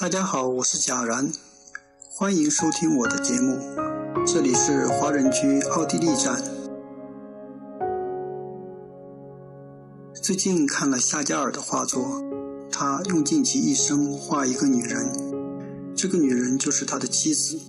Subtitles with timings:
[0.00, 1.30] 大家好，我是贾然，
[2.08, 3.58] 欢迎收听我的节目。
[4.26, 6.42] 这里是华人区奥地利站。
[10.14, 12.02] 最近看了夏加尔的画作，
[12.72, 15.12] 他用尽其一生画一个女人，
[15.94, 17.60] 这个女人就是他的妻子。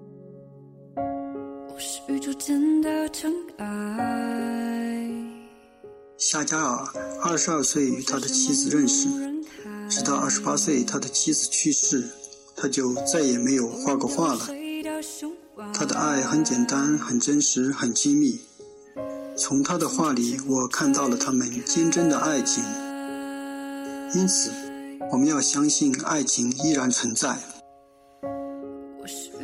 [6.18, 6.88] 夏加尔
[7.26, 9.10] 二十二岁与他的妻子认识，
[9.90, 12.08] 直到二十八岁他的妻子去世。
[12.62, 14.48] 他就再也没有画过画了。
[15.74, 18.40] 他的爱很简单，很真实，很亲密。
[19.36, 22.64] 从他的画里，我看到了他们坚贞的爱情。
[24.14, 24.52] 因此，
[25.12, 27.36] 我们要相信爱情依然存在。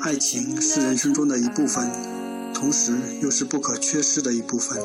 [0.01, 1.91] 爱情是人生中的一部分，
[2.53, 4.77] 同时又是不可缺失的一部分。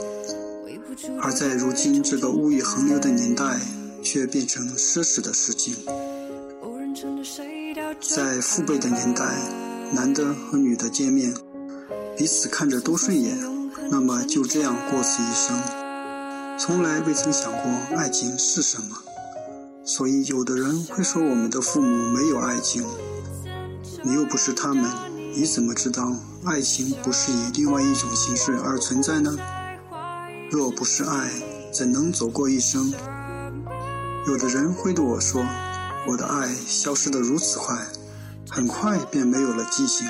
[1.20, 3.60] 而在如今这个物欲横流的年代，
[4.02, 5.76] 却变成奢侈的事情。
[8.02, 9.24] 在父辈的年代，
[9.92, 11.32] 男的和女的见面，
[12.16, 13.38] 彼此看着都顺眼，
[13.90, 15.56] 那么就这样过此一生，
[16.58, 18.96] 从来未曾想过爱情是什么。
[19.84, 22.84] 所以，有的人会说我们的父母没有爱情，
[24.02, 24.84] 你又不是他们，
[25.36, 26.12] 你怎么知道
[26.44, 29.36] 爱情不是以另外一种形式而存在呢？
[30.50, 31.30] 若不是爱，
[31.72, 32.92] 怎能走过一生？
[34.26, 35.40] 有的人会对我说。
[36.06, 37.86] 我的爱消失的如此快，
[38.50, 40.06] 很快便没有了激情。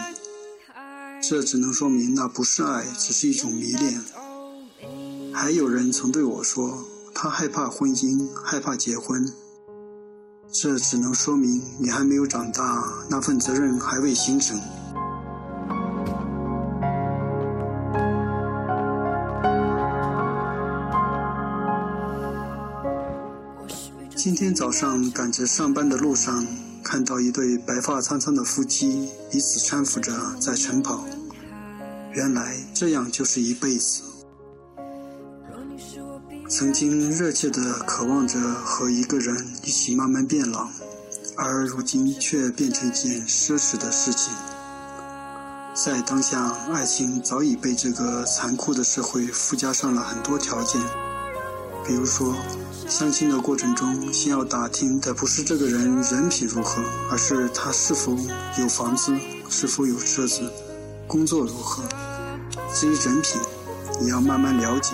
[1.23, 4.03] 这只能说明那不是爱，只是一种迷恋。
[5.33, 6.85] 还有人曾对我说，
[7.15, 9.33] 他害怕婚姻，害怕结婚。
[10.51, 14.61] 这只能说明你还没有长大，那份责任还未形成。
[24.25, 26.47] 今天早上赶着上班的路上，
[26.85, 31.05] 看到一对白发苍苍的夫妻彼此搀扶着在晨跑。
[32.13, 34.03] 原来这样就是一辈子。
[36.49, 40.69] 曾经热切地渴望着和一个人一起慢慢变老，
[41.35, 44.33] 而如今却变成一件奢侈的事情。
[45.75, 50.81] 在当下，爱情早已被这个残酷的社会附加上了很多条件。
[51.85, 52.35] 比如说，
[52.89, 58.17] 相亲的过程中，先要打听的不是这个人人品如何，而是他是否
[58.59, 59.13] 有房子，
[59.51, 60.49] 是否有车子，
[61.09, 61.83] 工作如何。
[62.73, 63.41] 至于人品，
[64.03, 64.93] 也要慢慢了解。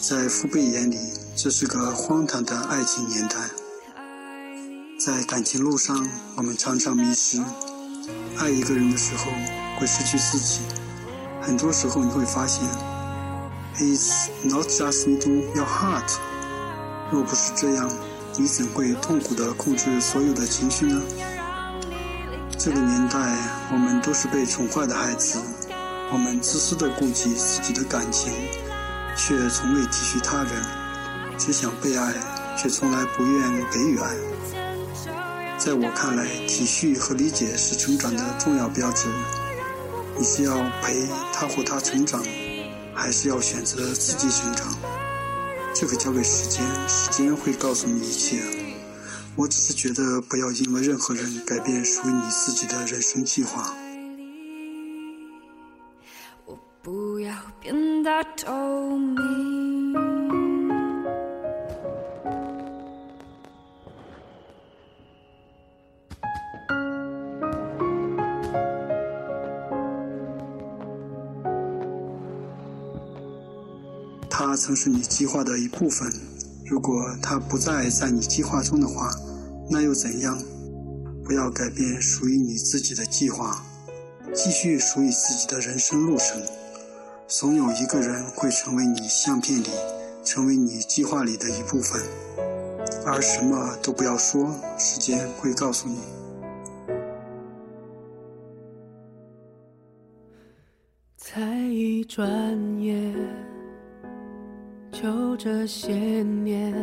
[0.00, 0.96] 在父辈眼里，
[1.36, 3.36] 这是个荒唐的爱情年代。
[4.98, 7.42] 在感情路上，我们常常迷失。
[8.38, 9.30] 爱一个人的时候，
[9.78, 10.60] 会失去自己。
[11.42, 12.64] 很多时候，你会发现。
[13.80, 16.16] It's not just into your heart。
[17.12, 17.88] 若不是这样，
[18.36, 21.00] 你怎会痛苦地控制所有的情绪呢？
[22.58, 23.18] 这个年代，
[23.72, 25.38] 我们都是被宠坏的孩子，
[26.12, 28.32] 我们自私地顾及自己的感情，
[29.16, 30.60] 却从未体恤他人，
[31.38, 32.12] 只想被爱，
[32.56, 34.10] 却从来不愿给予爱。
[35.56, 39.08] 在我看来，体恤和理解是成长的重要标志。
[40.16, 42.20] 你是要陪他或她成长。
[42.98, 44.76] 还是要选择自己成长，
[45.72, 48.42] 这个交给时间，时间会告诉你一切。
[49.36, 53.72] 我只是觉得，不要因为任何人改变属于你自己的人生计划。
[56.44, 59.47] 我不要变得透明。
[74.40, 76.08] 它曾是你计划的一部分。
[76.64, 79.10] 如果它不再在你计划中的话，
[79.68, 80.38] 那又怎样？
[81.24, 83.60] 不要改变属于你自己的计划，
[84.32, 86.40] 继续属于自己的人生路程。
[87.26, 89.70] 总有一个人会成为你相片里、
[90.24, 92.00] 成为你计划里的一部分。
[93.04, 95.98] 而什么都不要说，时间会告诉你。
[101.16, 102.24] 才一转
[102.80, 103.57] 眼。
[105.00, 106.74] 就这些年，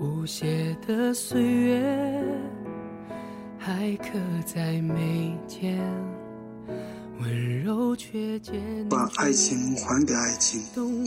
[0.00, 2.24] 无邪的岁月
[3.58, 5.78] 还刻在眉间，
[7.20, 8.54] 温柔却渐
[8.88, 10.62] 把爱情还给爱情，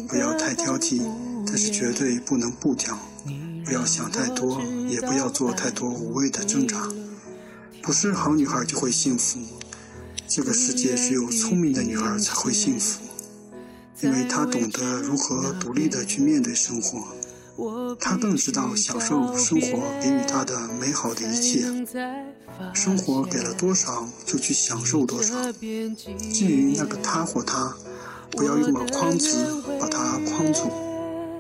[0.08, 1.02] 不要太挑剔，
[1.48, 2.96] 但是绝对不能不挑。
[3.66, 6.88] 不要想太多，也不要做太多无谓的挣扎。
[7.82, 9.40] 不是好女孩就会幸福，
[10.28, 13.02] 这个世界只有聪明的女孩才会幸福。
[14.04, 21.66] 因为他懂得如何独立的去面对生活，他更知道享受生活给予他的美好的一切。
[22.74, 25.52] 生活给了多少，就去享受多少。
[25.52, 27.76] 至于那个他或她，
[28.32, 29.38] 不要用个框子
[29.80, 30.72] 把它框住。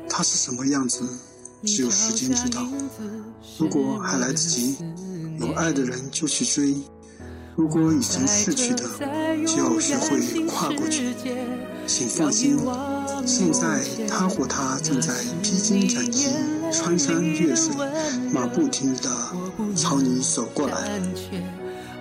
[0.10, 1.08] 他是什么样子，
[1.64, 2.68] 只有时间知道。
[3.58, 4.78] 如果还来得及，
[5.40, 6.76] 有爱的人就去追；
[7.62, 8.84] 如果已经逝去的，
[9.46, 11.14] 就要学会跨过去。
[11.86, 12.58] 请放心，
[13.24, 15.14] 现在他或她正在
[15.44, 16.30] 披荆斩棘、
[16.74, 17.72] 穿山越水、
[18.34, 21.00] 马不停蹄地朝你走过来。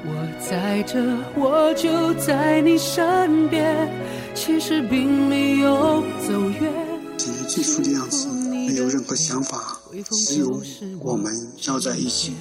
[0.03, 0.99] 我在这，
[1.37, 3.87] 我就在你身边，
[4.35, 6.73] 其实并没有走远。
[7.19, 9.79] 至于最初的样子，没有任何想法，
[10.27, 10.63] 只有
[11.01, 11.31] 我们
[11.69, 12.33] 要在一起。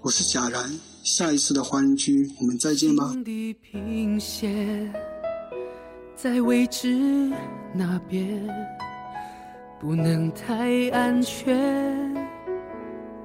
[0.00, 0.72] 我是贾然，
[1.02, 3.12] 下一次的华人居，我们再见吧。
[3.60, 4.92] 平线
[6.14, 7.28] 在未知
[7.74, 8.48] 那边，
[9.80, 12.14] 不能太安全，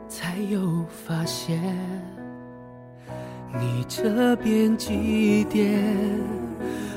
[0.09, 1.61] 才有发现。
[3.59, 5.79] 你这边几点？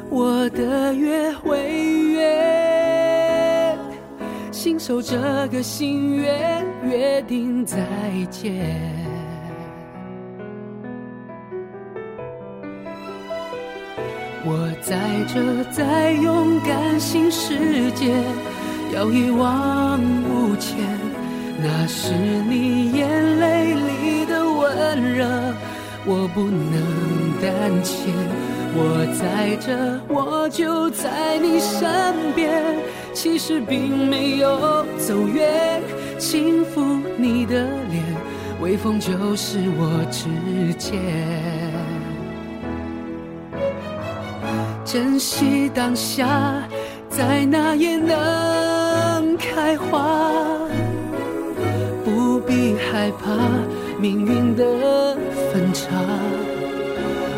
[0.09, 1.59] 我的约会
[2.13, 3.79] 约，
[4.51, 7.77] 信守这个心愿，约定再
[8.31, 9.10] 见。
[14.43, 14.97] 我在
[15.29, 18.15] 这，在勇敢新世界，
[18.95, 20.79] 要一往无前。
[21.63, 22.15] 那是
[22.49, 25.27] 你眼泪里的温热，
[26.07, 26.81] 我不能
[27.39, 28.11] 胆怯。
[28.73, 32.51] 我在这，我就在你身边，
[33.13, 35.83] 其实并没有走远。
[36.19, 38.03] 轻抚你的脸，
[38.63, 42.00] 微风就是我指尖。
[44.93, 46.27] 珍惜当下，
[47.09, 50.21] 在哪也能开花，
[52.05, 53.31] 不必害怕
[54.01, 54.65] 命运的
[55.53, 55.87] 分岔。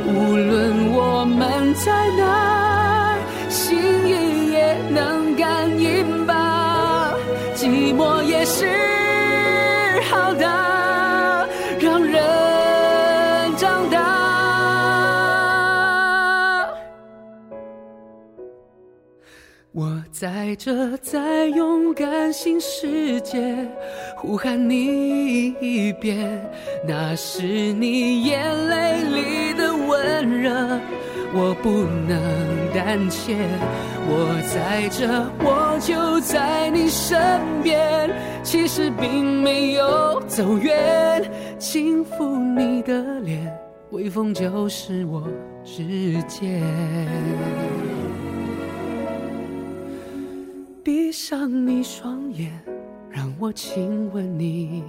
[0.06, 3.18] 无论我们在哪，
[3.50, 3.76] 心
[4.06, 7.12] 意也能感应吧。
[7.54, 8.66] 寂寞也是
[10.10, 10.71] 好的。
[20.22, 23.42] 在这，在勇敢新世界，
[24.16, 26.48] 呼喊你一遍，
[26.86, 30.78] 那是你眼泪里的温热，
[31.34, 31.70] 我不
[32.06, 32.16] 能
[32.72, 33.34] 胆怯。
[34.06, 35.08] 我在这，
[35.40, 37.20] 我就在你身
[37.60, 38.08] 边，
[38.44, 41.28] 其实并没有走远，
[41.58, 43.52] 轻抚你的脸，
[43.90, 45.20] 微风就是我
[45.64, 46.62] 指尖。
[51.12, 52.50] 闭上你双眼，
[53.10, 54.82] 让我亲吻你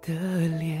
[0.00, 0.14] 的
[0.60, 0.78] 脸。